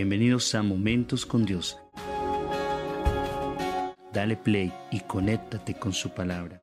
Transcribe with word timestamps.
Bienvenidos 0.00 0.54
a 0.54 0.62
Momentos 0.62 1.26
con 1.26 1.44
Dios. 1.44 1.78
Dale 4.14 4.34
play 4.34 4.72
y 4.90 5.00
conéctate 5.00 5.74
con 5.74 5.92
su 5.92 6.08
palabra. 6.14 6.62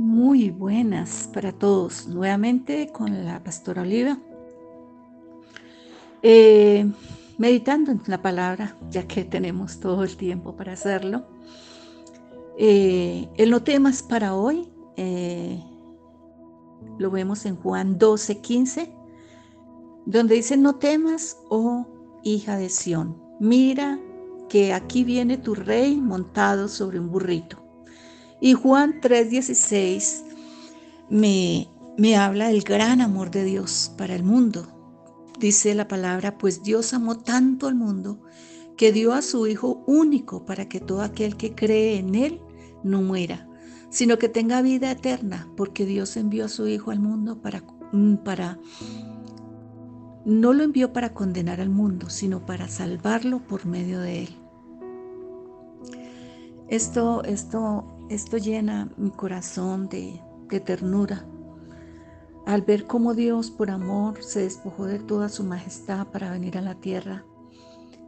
Muy 0.00 0.48
buenas 0.48 1.28
para 1.30 1.52
todos. 1.52 2.06
Nuevamente 2.06 2.90
con 2.90 3.26
la 3.26 3.44
pastora 3.44 3.82
Oliva. 3.82 4.16
Eh, 6.22 6.90
meditando 7.36 7.92
en 7.92 8.00
la 8.06 8.22
palabra, 8.22 8.78
ya 8.88 9.06
que 9.06 9.24
tenemos 9.24 9.78
todo 9.78 10.02
el 10.04 10.16
tiempo 10.16 10.56
para 10.56 10.72
hacerlo. 10.72 11.26
Eh, 12.56 13.28
el 13.36 13.50
no 13.50 13.62
temas 13.62 14.02
para 14.02 14.34
hoy 14.34 14.70
eh, 14.96 15.62
lo 16.96 17.10
vemos 17.10 17.44
en 17.44 17.56
Juan 17.56 17.98
12, 17.98 18.40
15, 18.40 18.94
donde 20.06 20.36
dice, 20.36 20.56
no 20.56 20.76
temas, 20.76 21.36
oh 21.50 21.86
hija 22.22 22.56
de 22.56 22.70
Sión, 22.70 23.22
mira 23.38 24.00
que 24.48 24.72
aquí 24.72 25.04
viene 25.04 25.36
tu 25.36 25.54
rey 25.54 25.96
montado 25.96 26.68
sobre 26.68 26.98
un 26.98 27.10
burrito 27.10 27.69
y 28.40 28.54
Juan 28.54 29.00
3:16 29.00 30.24
me, 31.10 31.68
me 31.98 32.16
habla 32.16 32.48
del 32.48 32.62
gran 32.62 33.00
amor 33.00 33.30
de 33.30 33.44
Dios 33.44 33.92
para 33.96 34.14
el 34.14 34.24
mundo. 34.24 34.66
Dice 35.38 35.74
la 35.74 35.88
palabra, 35.88 36.38
pues 36.38 36.62
Dios 36.62 36.92
amó 36.92 37.18
tanto 37.18 37.66
al 37.66 37.74
mundo 37.74 38.20
que 38.76 38.92
dio 38.92 39.12
a 39.12 39.22
su 39.22 39.46
Hijo 39.46 39.82
único 39.86 40.44
para 40.46 40.68
que 40.68 40.80
todo 40.80 41.02
aquel 41.02 41.36
que 41.36 41.54
cree 41.54 41.98
en 41.98 42.14
Él 42.14 42.40
no 42.82 43.02
muera, 43.02 43.48
sino 43.90 44.18
que 44.18 44.28
tenga 44.28 44.62
vida 44.62 44.90
eterna, 44.90 45.50
porque 45.56 45.84
Dios 45.84 46.16
envió 46.16 46.46
a 46.46 46.48
su 46.48 46.66
Hijo 46.68 46.90
al 46.90 47.00
mundo 47.00 47.40
para, 47.42 47.62
mm, 47.92 48.16
para 48.24 48.58
no 50.24 50.52
lo 50.52 50.62
envió 50.62 50.92
para 50.92 51.12
condenar 51.12 51.60
al 51.60 51.70
mundo, 51.70 52.10
sino 52.10 52.44
para 52.44 52.68
salvarlo 52.68 53.40
por 53.40 53.66
medio 53.66 54.00
de 54.00 54.24
Él. 54.24 54.36
Esto, 56.68 57.24
esto 57.24 57.99
esto 58.10 58.38
llena 58.38 58.90
mi 58.96 59.10
corazón 59.10 59.88
de, 59.88 60.20
ternura 60.66 61.24
al 62.44 62.62
ver 62.62 62.88
cómo 62.88 63.14
Dios 63.14 63.52
por 63.52 63.70
amor 63.70 64.20
se 64.24 64.40
despojó 64.40 64.86
de 64.86 64.98
toda 64.98 65.28
su 65.28 65.44
majestad 65.44 66.08
para 66.08 66.32
venir 66.32 66.58
a 66.58 66.60
la 66.60 66.74
tierra 66.74 67.24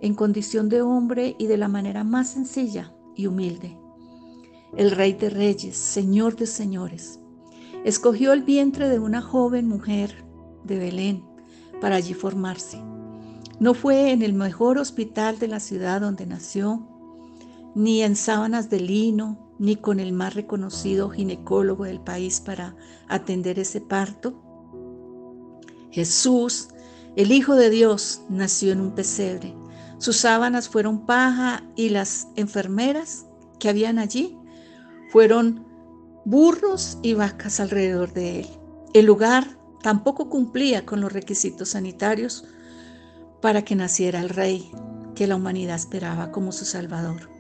en 0.01 0.15
condición 0.15 0.69
de 0.69 0.83
hombre 0.83 1.37
y 1.39 1.47
de 1.47 1.57
la 1.57 1.69
manera 1.69 2.03
más 2.03 2.31
sencilla 2.31 2.93
y 3.15 3.29
humilde. 3.29 3.79
El 4.77 4.91
Rey 4.91 5.13
de 5.13 5.31
Reyes, 5.31 5.77
Señor 5.77 6.35
de 6.35 6.47
Señores, 6.49 7.21
escogió 7.85 8.33
el 8.33 8.43
vientre 8.43 8.89
de 8.89 8.99
una 8.99 9.23
joven 9.23 9.69
mujer 9.69 10.25
de 10.65 10.79
Belén 10.79 11.25
para 11.81 11.95
allí 11.95 12.15
formarse. 12.15 12.83
No 13.61 13.75
fue 13.75 14.11
en 14.11 14.23
el 14.23 14.33
mejor 14.33 14.79
hospital 14.79 15.39
de 15.39 15.47
la 15.47 15.61
ciudad 15.61 16.01
donde 16.01 16.27
nació, 16.27 16.89
ni 17.77 18.03
en 18.03 18.17
sábanas 18.17 18.69
de 18.69 18.81
lino, 18.81 19.52
ni 19.63 19.77
con 19.77 20.01
el 20.01 20.13
más 20.13 20.35
reconocido 20.35 21.09
ginecólogo 21.09 21.85
del 21.85 22.01
país 22.01 22.41
para 22.41 22.75
atender 23.07 23.61
ese 23.61 23.81
parto. 23.81 24.35
Jesús, 25.93 26.71
el 27.15 27.31
Hijo 27.31 27.55
de 27.55 27.71
Dios, 27.71 28.23
nació 28.29 28.73
en 28.73 28.81
un 28.81 28.91
pesebre. 28.97 29.55
Sus 29.99 30.17
sábanas 30.17 30.69
fueron 30.69 31.07
paja 31.07 31.63
y 31.77 31.91
las 31.91 32.27
enfermeras 32.35 33.27
que 33.61 33.69
habían 33.69 34.01
allí 34.01 34.37
fueron 35.13 35.65
burros 36.25 36.99
y 37.01 37.15
vacas 37.15 37.61
alrededor 37.61 38.13
de 38.13 38.41
él. 38.41 38.47
El 38.95 39.07
lugar 39.07 39.47
tampoco 39.81 40.29
cumplía 40.29 40.85
con 40.85 41.01
los 41.01 41.13
requisitos 41.13 41.69
sanitarios 41.69 42.45
para 43.41 43.63
que 43.63 43.77
naciera 43.77 44.23
el 44.23 44.29
rey 44.29 44.73
que 45.15 45.29
la 45.29 45.37
humanidad 45.37 45.77
esperaba 45.77 46.33
como 46.33 46.51
su 46.51 46.65
Salvador. 46.65 47.32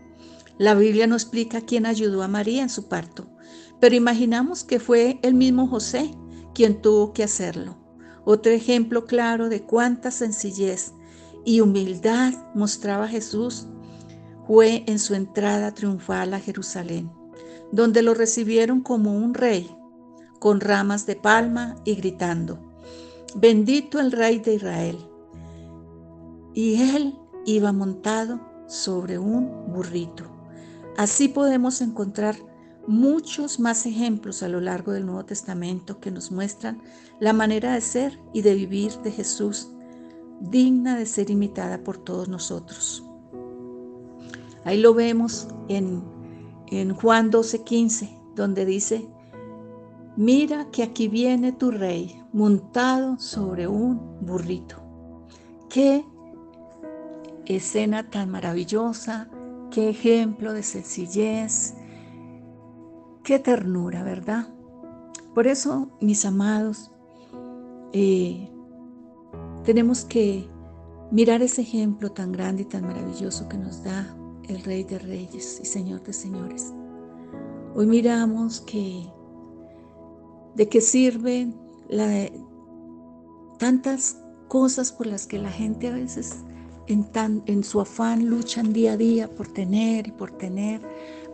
La 0.59 0.75
Biblia 0.75 1.07
no 1.07 1.15
explica 1.15 1.63
quién 1.63 1.87
ayudó 1.87 2.23
a 2.23 2.29
María 2.29 2.63
en 2.63 2.69
su 2.69 2.89
parto, 2.89 3.27
pero 3.81 3.95
imaginamos 3.95 4.65
que 4.65 4.79
fue 4.79 5.19
el 5.23 5.35
mismo 5.35 5.67
José 5.67 6.15
quien 6.55 6.81
tuvo 6.83 7.13
que 7.13 7.25
hacerlo. 7.25 7.77
Otro 8.25 8.53
ejemplo 8.53 9.07
claro 9.07 9.49
de 9.49 9.63
cuánta 9.63 10.11
sencillez 10.11 10.93
y 11.45 11.61
humildad 11.61 12.35
mostraba 12.55 13.09
Jesús 13.09 13.67
fue 14.47 14.85
en 14.87 14.99
su 14.99 15.15
entrada 15.15 15.73
triunfal 15.73 16.35
a 16.35 16.41
Jerusalén, 16.41 17.11
donde 17.73 18.03
lo 18.03 18.15
recibieron 18.15 18.83
como 18.83 19.17
un 19.17 19.35
rey, 19.35 19.75
con 20.39 20.61
ramas 20.61 21.07
de 21.07 21.17
palma 21.17 21.77
y 21.85 21.95
gritando, 21.95 22.59
bendito 23.35 23.99
el 23.99 24.13
rey 24.13 24.39
de 24.39 24.55
Israel. 24.55 24.99
Y 26.55 26.83
él 26.95 27.19
iba 27.47 27.73
montado 27.73 28.41
sobre 28.69 29.19
un 29.19 29.73
burrito. 29.73 30.32
Así 30.97 31.29
podemos 31.29 31.81
encontrar 31.81 32.37
muchos 32.87 33.61
más 33.61 33.87
ejemplos 33.87 34.43
a 34.43 34.49
lo 34.49 34.61
largo 34.61 34.93
del 34.93 35.07
Nuevo 35.07 35.25
Testamento 35.25 36.01
que 36.01 36.11
nos 36.11 36.31
muestran 36.33 36.83
la 37.21 37.33
manera 37.33 37.75
de 37.75 37.81
ser 37.81 38.19
y 38.33 38.43
de 38.43 38.55
vivir 38.55 38.93
de 38.99 39.13
Jesús, 39.13 39.71
digna 40.41 40.97
de 40.97 41.07
ser 41.07 41.31
imitada 41.31 41.83
por 41.85 41.99
todos 41.99 42.29
nosotros. 42.29 43.05
Ahí 44.65 44.79
lo 44.79 44.95
vemos 44.95 45.49
en, 45.69 46.03
Juan 46.95 47.31
12:15, 47.31 48.35
donde 48.35 48.65
dice, 48.65 49.09
mira 50.17 50.71
que 50.71 50.83
aquí 50.83 51.09
viene 51.09 51.53
tu 51.53 51.71
rey 51.71 52.23
montado 52.33 53.19
sobre 53.19 53.67
un 53.67 54.19
burrito. 54.21 54.77
Qué 55.69 56.05
escena 57.47 58.09
tan 58.09 58.31
maravillosa, 58.31 59.29
Qué 59.73 59.89
ejemplo 59.89 60.53
de 60.53 60.63
sencillez, 60.63 61.75
qué 63.25 63.39
ternura, 63.39 64.03
¿verdad? 64.03 64.49
Por 65.35 65.47
eso, 65.47 65.89
mis 66.01 66.27
amados, 66.27 66.91
eh, 67.95 68.51
tenemos 69.65 70.05
que 70.05 70.47
mirar 71.11 71.41
ese 71.41 71.63
ejemplo 71.63 72.13
tan 72.13 72.33
grande 72.33 72.63
y 72.63 72.67
tan 72.67 72.87
maravilloso 72.87 73.49
que 73.49 73.57
nos 73.57 73.83
da 73.83 74.15
el 74.47 74.63
Rey 74.63 74.85
de 74.85 74.99
Reyes 74.99 75.59
y 75.63 75.65
Señor 75.65 76.03
de 76.03 76.13
Señores. 76.13 76.73
Hoy 77.75 77.87
miramos 77.87 78.61
que 78.61 79.11
de 80.55 80.69
qué 80.69 80.83
sirven 80.83 81.59
tantas 83.59 84.19
cosas 84.49 84.93
por 84.93 85.07
las 85.07 85.27
que 85.27 85.39
la 85.39 85.51
gente 85.51 85.89
a 85.89 85.93
veces 85.93 86.45
en, 86.87 87.65
su 87.65 87.81
afán 87.81 88.27
luchan 88.27 88.73
día 88.73 88.93
a 88.93 88.97
día 88.97 89.29
por 89.29 89.49
tener 89.49 90.09
y 90.09 90.13
por 90.13 90.31
tener. 90.33 90.81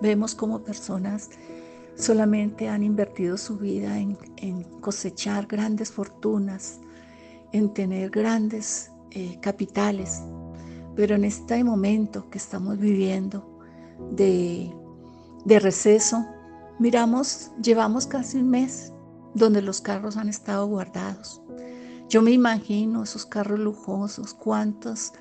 Vemos 0.00 0.34
como 0.34 0.60
personas 0.60 1.30
solamente 1.96 2.68
han 2.68 2.82
invertido 2.82 3.36
su 3.36 3.58
vida 3.58 3.98
en, 3.98 4.62
cosechar 4.80 5.46
grandes 5.46 5.90
fortunas, 5.90 6.78
en 7.52 7.72
tener 7.74 8.10
grandes 8.10 8.90
eh, 9.10 9.38
capitales. 9.40 10.22
Pero 10.94 11.16
en 11.16 11.24
este 11.24 11.62
momento 11.64 12.28
que 12.30 12.38
estamos 12.38 12.78
viviendo 12.78 13.58
de, 14.12 14.72
de 15.44 15.58
receso, 15.58 16.24
miramos, 16.78 17.50
llevamos 17.62 18.06
casi 18.06 18.38
un 18.38 18.50
mes 18.50 18.92
donde 19.34 19.62
los 19.62 19.80
carros 19.80 20.16
han 20.16 20.28
estado 20.28 20.66
guardados. 20.66 21.42
Yo 22.08 22.22
me 22.22 22.30
imagino 22.30 23.02
esos 23.02 23.26
carros 23.26 23.58
lujosos, 23.58 24.32
cuántos 24.34 25.12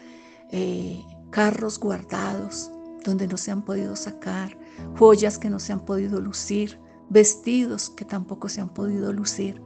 eh, 0.51 1.03
carros 1.29 1.79
guardados 1.79 2.71
donde 3.03 3.27
no 3.27 3.38
se 3.38 3.51
han 3.51 3.63
podido 3.63 3.95
sacar, 3.95 4.57
joyas 4.97 5.38
que 5.38 5.49
no 5.49 5.59
se 5.59 5.73
han 5.73 5.79
podido 5.79 6.19
lucir, 6.19 6.79
vestidos 7.09 7.89
que 7.89 8.05
tampoco 8.05 8.49
se 8.49 8.61
han 8.61 8.69
podido 8.69 9.13
lucir. 9.13 9.61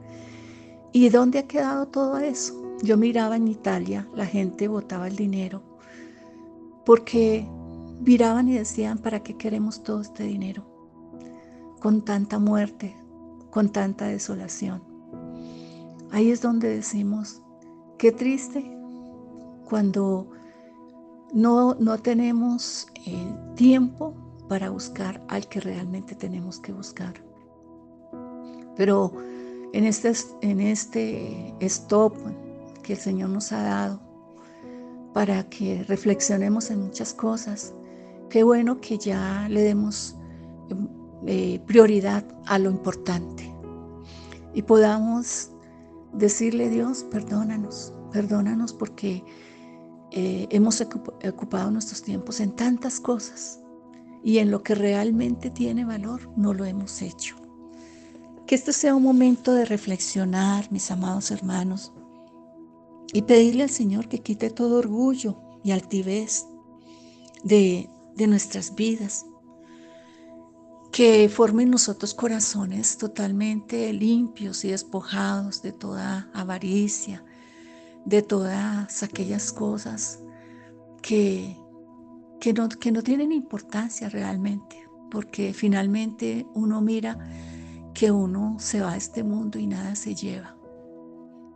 ¿Y 0.92 1.08
dónde 1.08 1.40
ha 1.40 1.46
quedado 1.46 1.86
todo 1.86 2.18
eso? 2.18 2.54
Yo 2.82 2.96
miraba 2.96 3.36
en 3.36 3.48
Italia, 3.48 4.08
la 4.14 4.26
gente 4.26 4.68
botaba 4.68 5.08
el 5.08 5.16
dinero 5.16 5.62
porque 6.84 7.46
miraban 8.00 8.48
y 8.48 8.54
decían, 8.54 8.98
¿para 8.98 9.22
qué 9.22 9.36
queremos 9.36 9.82
todo 9.82 10.00
este 10.00 10.24
dinero? 10.24 10.64
Con 11.80 12.04
tanta 12.04 12.38
muerte, 12.38 12.96
con 13.50 13.70
tanta 13.70 14.06
desolación. 14.06 14.82
Ahí 16.10 16.30
es 16.30 16.42
donde 16.42 16.68
decimos, 16.68 17.42
qué 17.98 18.12
triste 18.12 18.76
cuando 19.68 20.28
no, 21.32 21.74
no 21.74 21.98
tenemos 21.98 22.86
eh, 23.06 23.34
tiempo 23.54 24.14
para 24.48 24.70
buscar 24.70 25.20
al 25.28 25.48
que 25.48 25.60
realmente 25.60 26.14
tenemos 26.14 26.60
que 26.60 26.72
buscar. 26.72 27.14
Pero 28.76 29.12
en 29.72 29.84
este, 29.84 30.12
en 30.42 30.60
este 30.60 31.54
stop 31.60 32.14
que 32.82 32.94
el 32.94 32.98
Señor 32.98 33.30
nos 33.30 33.52
ha 33.52 33.62
dado 33.62 34.00
para 35.14 35.48
que 35.48 35.84
reflexionemos 35.84 36.70
en 36.70 36.82
muchas 36.82 37.14
cosas, 37.14 37.74
qué 38.28 38.42
bueno 38.42 38.80
que 38.80 38.98
ya 38.98 39.46
le 39.48 39.62
demos 39.62 40.16
eh, 41.26 41.60
prioridad 41.66 42.24
a 42.46 42.58
lo 42.58 42.70
importante 42.70 43.52
y 44.54 44.62
podamos 44.62 45.50
decirle 46.12 46.68
Dios, 46.68 47.04
perdónanos, 47.04 47.94
perdónanos 48.10 48.72
porque 48.72 49.24
eh, 50.14 50.46
hemos 50.50 50.80
ocupado 50.80 51.70
nuestros 51.70 52.02
tiempos 52.02 52.40
en 52.40 52.52
tantas 52.52 53.00
cosas 53.00 53.60
y 54.22 54.38
en 54.38 54.50
lo 54.50 54.62
que 54.62 54.74
realmente 54.74 55.50
tiene 55.50 55.86
valor 55.86 56.30
no 56.36 56.52
lo 56.52 56.66
hemos 56.66 57.00
hecho. 57.00 57.36
Que 58.46 58.54
este 58.54 58.74
sea 58.74 58.94
un 58.94 59.02
momento 59.02 59.54
de 59.54 59.64
reflexionar, 59.64 60.70
mis 60.70 60.90
amados 60.90 61.30
hermanos, 61.30 61.94
y 63.14 63.22
pedirle 63.22 63.62
al 63.62 63.70
Señor 63.70 64.08
que 64.08 64.20
quite 64.20 64.50
todo 64.50 64.78
orgullo 64.78 65.40
y 65.64 65.70
altivez 65.70 66.46
de, 67.42 67.88
de 68.14 68.26
nuestras 68.26 68.74
vidas, 68.74 69.24
que 70.92 71.30
forme 71.30 71.62
en 71.62 71.70
nosotros 71.70 72.12
corazones 72.12 72.98
totalmente 72.98 73.90
limpios 73.94 74.62
y 74.66 74.68
despojados 74.68 75.62
de 75.62 75.72
toda 75.72 76.30
avaricia, 76.34 77.24
de 78.04 78.22
todas 78.22 79.02
aquellas 79.02 79.52
cosas 79.52 80.22
que, 81.02 81.56
que, 82.40 82.52
no, 82.52 82.68
que 82.68 82.92
no 82.92 83.02
tienen 83.02 83.32
importancia 83.32 84.08
realmente, 84.08 84.76
porque 85.10 85.52
finalmente 85.52 86.46
uno 86.54 86.80
mira 86.80 87.18
que 87.94 88.10
uno 88.10 88.56
se 88.58 88.80
va 88.80 88.92
a 88.92 88.96
este 88.96 89.22
mundo 89.22 89.58
y 89.58 89.66
nada 89.66 89.94
se 89.94 90.14
lleva. 90.14 90.56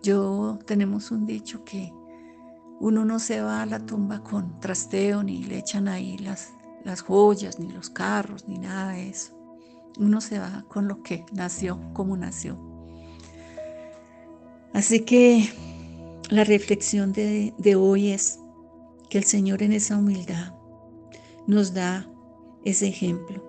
Yo 0.02 0.58
tenemos 0.66 1.10
un 1.10 1.26
dicho 1.26 1.64
que 1.64 1.92
uno 2.78 3.04
no 3.04 3.18
se 3.18 3.40
va 3.40 3.62
a 3.62 3.66
la 3.66 3.80
tumba 3.80 4.22
con 4.22 4.60
trasteo 4.60 5.22
ni 5.22 5.44
le 5.44 5.58
echan 5.58 5.88
ahí 5.88 6.18
las 6.18 6.56
las 6.86 7.02
joyas, 7.02 7.58
ni 7.58 7.68
los 7.72 7.90
carros, 7.90 8.46
ni 8.46 8.58
nada 8.58 8.92
de 8.92 9.08
eso. 9.08 9.36
Uno 9.98 10.20
se 10.20 10.38
va 10.38 10.64
con 10.68 10.86
lo 10.86 11.02
que 11.02 11.26
nació, 11.32 11.80
como 11.92 12.16
nació. 12.16 12.56
Así 14.72 15.00
que 15.00 15.50
la 16.30 16.44
reflexión 16.44 17.12
de, 17.12 17.76
hoy 17.76 18.10
es 18.10 18.40
que 19.10 19.18
el 19.18 19.24
Señor 19.24 19.62
en 19.62 19.72
esa 19.72 19.96
humildad 19.96 20.54
nos 21.46 21.72
da 21.72 22.10
ese 22.64 22.88
ejemplo 22.88 23.42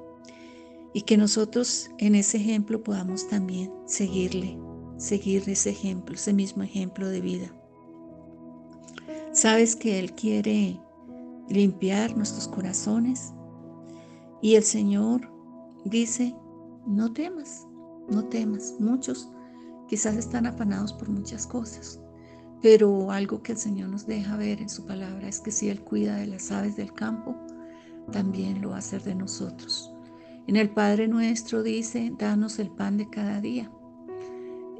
y 0.94 1.02
que 1.02 1.18
nosotros 1.18 1.90
en 1.98 2.16
ese 2.16 2.38
ejemplo 2.38 2.84
podamos 2.84 3.28
también 3.28 3.72
seguirle, 3.86 4.58
seguir 4.98 5.44
ese 5.48 5.72
ejemplo, 5.72 6.16
ese 6.16 6.34
mismo 6.34 6.64
ejemplo 6.64 7.08
de 7.08 7.22
vida. 7.22 7.52
Sabes 9.34 9.76
que 9.76 10.00
Él 10.00 10.14
quiere 10.14 10.80
limpiar 11.50 12.16
nuestros 12.16 12.48
corazones. 12.48 13.34
Y 14.42 14.56
el 14.56 14.64
Señor 14.64 15.32
dice, 15.86 16.36
no 16.86 17.12
temas, 17.12 17.68
no 18.10 18.24
temas. 18.26 18.76
Muchos 18.80 19.30
quizás 19.88 20.16
están 20.16 20.46
afanados 20.46 20.94
por 20.94 21.10
muchas 21.10 21.48
cosas, 21.48 22.00
pero 22.62 23.12
algo 23.12 23.42
que 23.42 23.54
el 23.54 23.58
Señor 23.58 23.90
nos 23.90 24.08
deja 24.08 24.36
ver 24.36 24.62
en 24.62 24.70
su 24.70 24.86
palabra 24.86 25.28
es 25.28 25.40
que 25.40 25.52
si 25.52 25.70
Él 25.70 25.82
cuida 25.82 26.16
de 26.16 26.28
las 26.28 26.52
aves 26.52 26.76
del 26.76 26.94
campo, 26.94 27.36
también 28.12 28.62
lo 28.62 28.70
va 28.70 28.76
a 28.78 28.80
hacer 28.80 29.04
de 29.04 29.16
nosotros. 29.16 29.94
En 30.48 30.56
el 30.56 30.70
Padre 30.70 31.08
nuestro 31.08 31.62
dice, 31.62 32.14
danos 32.18 32.58
el 32.60 32.70
pan 32.70 32.98
de 32.98 33.10
cada 33.10 33.42
día. 33.42 33.70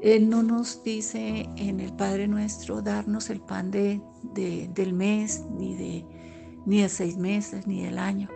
Él 0.02 0.30
no 0.30 0.42
nos 0.42 0.82
dice 0.82 1.48
en 1.56 1.80
el 1.80 1.92
Padre 1.92 2.28
nuestro 2.28 2.82
darnos 2.82 3.30
el 3.30 3.40
pan 3.40 3.70
de, 3.70 4.00
del 4.34 4.92
mes, 4.92 5.44
ni 5.50 5.74
de 5.74 6.06
ni 6.68 6.82
de 6.82 6.88
seis 6.90 7.16
meses, 7.16 7.66
ni 7.66 7.82
del 7.82 7.98
año, 7.98 8.28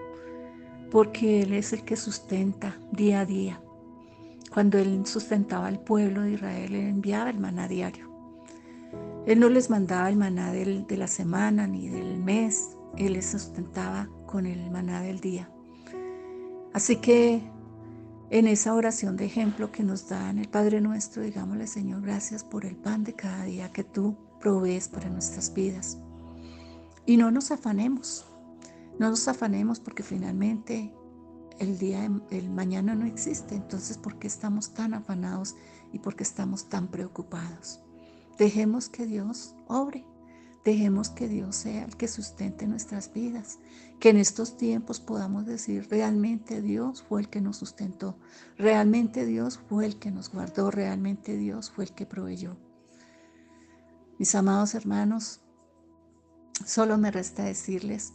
porque 0.91 1.43
Él 1.43 1.53
es 1.53 1.75
el 1.75 1.85
que 1.85 1.97
sustenta 1.97 2.79
día 2.91 3.21
a 3.21 3.27
día. 3.27 3.61
Cuando 4.53 4.79
Él 4.79 5.05
sustentaba 5.05 5.67
al 5.67 5.81
pueblo 5.81 6.23
de 6.23 6.33
Israel, 6.33 6.75
Él 6.75 6.87
enviaba 6.87 7.29
el 7.29 7.39
maná 7.39 7.69
diario. 7.69 8.12
Él 9.27 9.39
no 9.39 9.49
les 9.49 9.71
mandaba 9.71 10.09
el 10.09 10.17
maná 10.17 10.53
de 10.53 10.97
la 10.97 11.07
semana 11.07 11.67
ni 11.67 11.89
del 11.89 12.19
mes, 12.19 12.77
Él 12.97 13.13
les 13.13 13.27
sustentaba 13.27 14.09
con 14.27 14.47
el 14.47 14.71
maná 14.71 15.03
del 15.03 15.21
día. 15.21 15.49
Así 16.73 16.97
que 16.97 17.43
en 18.31 18.49
esa 18.49 18.75
oración 18.75 19.17
de 19.17 19.27
ejemplo 19.27 19.71
que 19.71 19.83
nos 19.83 20.09
da 20.09 20.31
el 20.31 20.49
Padre 20.49 20.81
nuestro, 20.81 21.23
digámosle 21.23 21.67
Señor, 21.67 22.03
gracias 22.03 22.43
por 22.43 22.65
el 22.65 22.77
pan 22.77 23.05
de 23.05 23.15
cada 23.15 23.45
día 23.45 23.71
que 23.73 23.85
tú 23.85 24.17
provees 24.41 24.89
para 24.89 25.09
nuestras 25.09 25.53
vidas. 25.53 25.99
Y 27.07 27.17
no 27.17 27.31
nos 27.31 27.51
afanemos, 27.51 28.27
no 28.99 29.11
nos 29.11 29.29
afanemos 29.29 29.81
porque 29.81 30.03
finalmente 30.03 30.95
el 31.59 31.79
día, 31.79 32.11
el 32.31 32.51
mañana 32.51 32.95
no 32.95 33.07
existe. 33.07 33.55
Entonces, 33.55 33.99
¿por 33.99 34.19
qué 34.19 34.27
estamos 34.27 34.75
tan 34.75 34.95
afanados 34.95 35.55
y 35.93 35.99
por 35.99 36.17
qué 36.17 36.25
estamos 36.25 36.69
tan 36.69 36.89
preocupados? 36.89 37.83
Dejemos 38.39 38.89
que 38.89 39.07
Dios 39.07 39.55
obre. 39.69 40.07
Dejemos 40.65 41.11
que 41.11 41.29
Dios 41.29 41.57
sea 41.57 41.85
el 41.85 41.97
que 41.97 42.09
sustente 42.09 42.67
nuestras 42.67 43.13
vidas. 43.13 43.59
Que 44.01 44.11
en 44.11 44.17
estos 44.17 44.57
tiempos 44.57 45.01
podamos 45.01 45.47
decir, 45.47 45.89
realmente 45.91 46.63
Dios 46.63 47.03
fue 47.03 47.21
el 47.21 47.29
que 47.29 47.41
nos 47.41 47.57
sustentó. 47.57 48.17
Realmente 48.57 49.27
Dios 49.27 49.59
fue 49.69 49.87
el 49.87 49.99
que 49.99 50.11
nos 50.11 50.31
guardó. 50.31 50.71
Realmente 50.71 51.37
Dios 51.37 51.71
fue 51.71 51.85
el 51.85 51.93
que 51.93 52.07
proveyó. 52.07 52.57
Mis 54.19 54.35
amados 54.35 54.75
hermanos, 54.75 55.43
Solo 56.67 56.97
me 56.97 57.11
resta 57.11 57.45
decirles 57.45 58.13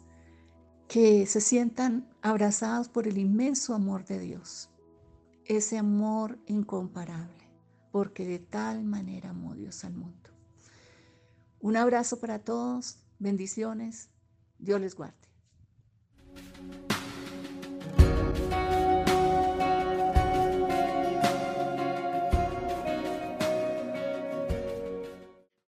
que 0.87 1.25
se 1.25 1.41
sientan 1.41 2.07
abrazados 2.21 2.87
por 2.87 3.07
el 3.07 3.17
inmenso 3.17 3.73
amor 3.73 4.05
de 4.05 4.19
Dios, 4.19 4.69
ese 5.43 5.77
amor 5.77 6.39
incomparable, 6.45 7.49
porque 7.91 8.25
de 8.25 8.39
tal 8.39 8.85
manera 8.85 9.31
amó 9.31 9.53
Dios 9.55 9.83
al. 9.83 9.96
Un 11.59 11.75
abrazo 11.75 12.19
para 12.19 12.39
todos, 12.39 12.99
bendiciones, 13.19 14.09
Dios 14.59 14.79
les 14.79 14.95
guarde. 14.95 15.26